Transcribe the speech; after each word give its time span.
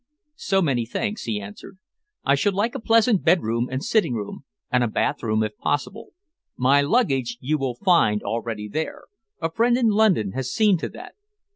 "So 0.41 0.63
many 0.63 0.87
thanks," 0.87 1.25
he 1.25 1.39
answered. 1.39 1.77
"I 2.25 2.33
should 2.33 2.55
like 2.55 2.73
a 2.73 2.79
pleasant 2.79 3.21
bedroom 3.23 3.67
and 3.71 3.83
sitting 3.83 4.15
room, 4.15 4.45
and 4.71 4.83
a 4.83 4.87
bathroom 4.87 5.43
if 5.43 5.55
possible. 5.57 6.13
My 6.57 6.81
luggage 6.81 7.37
you 7.39 7.59
will 7.59 7.75
find 7.75 8.23
already 8.23 8.67
there. 8.67 9.03
A 9.43 9.51
friend 9.51 9.77
in 9.77 9.89
London 9.89 10.31
has 10.31 10.51
seen 10.51 10.79
to 10.79 10.89
that." 10.89 11.13